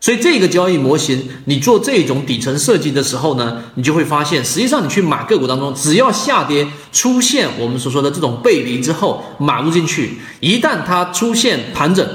[0.00, 12.08] 所以这个交易模型，你做这种底层设计的时候呢，你就会发现，实际上你去买个股当中，只要下跌出现我们所说的这种背离之后，买入进去，一旦它出现盘整，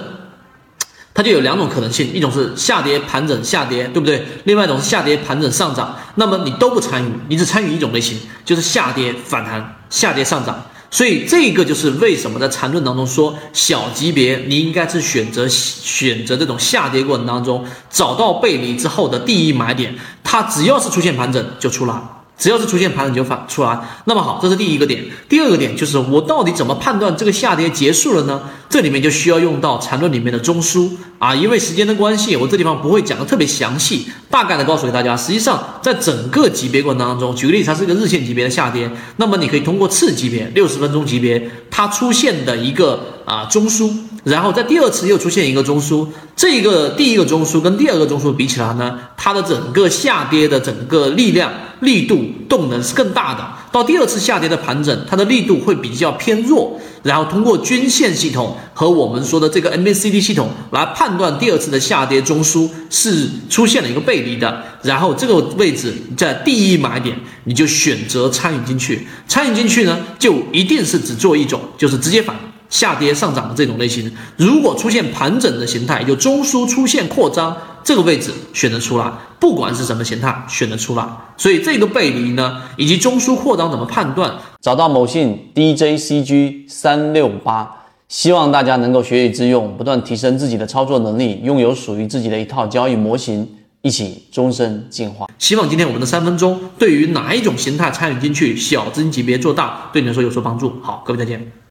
[1.14, 4.26] 它就有两种可能性，一种是下跌盘整下跌，对不对？
[4.46, 10.64] 另外一种是下跌盘整上涨，那么你都不参与，你只参与一种类型，就是下跌反弹下跌上涨。
[10.94, 21.96] 所以这个就是为什么在缠论当中说，小级别你应该是选择选择这种下跌过程当中找到背离之后的第一买点，它只要是出现盘整就出来。
[22.38, 25.04] 只要是出现盘整就反出来，那么好，这是第一个点。
[25.30, 28.42] 第二个点就是我到底怎么判断这个下跌结束了呢？
[28.74, 31.36] 这里面就需要用到缠论里面的中枢啊。
[31.36, 35.16] 因为时间的关系，我这地方不会讲的特别详细，大概的告诉给大家。
[35.16, 43.92] 实际上，在整个级别过程当中，举个例子，它是一个日线级别的下跌，那么你可以通过次级别六十分钟级别它出现的一个啊中枢。
[44.24, 51.52] 然后在第二次又出现一个中枢，这个第一个中枢跟第二个中枢比起来呢，它的整个下跌的整个力量、
[51.82, 53.46] 力度、动能是更大的。
[53.74, 56.80] 到第二次下跌的盘整，它的力度会比较偏弱。
[57.02, 64.64] 然后通过均线系统和我们说的这个 MACD 系统来判断第二次的下跌中枢是出现了一个背离的。
[64.84, 69.08] 然后这个位置在第一买点，你就选择参与进去。
[69.28, 72.36] 参与进去呢，就一定是只做一种，就是直接反。
[72.70, 81.06] 下跌上涨的这种类型，如果出现盘整的形态，就中枢出现扩张，这个位置选择出来，不管是什么形态选择出来。
[81.38, 84.34] 所以这个背离呢，以及中枢扩张怎么判断？
[84.62, 87.70] 找到某信 DJCG 三六八，
[88.08, 93.50] 希望大家能够学以致用，不断提升自己的操作能力，拥有属于自己的一套交易模型，
[93.82, 95.28] 一起终身进化。
[95.38, 100.80] 希望今天我们的三分钟，对于哪一种形态参与进去，小资金级别做大，对你来说有所帮助。
[100.82, 101.64] 好，各位再见。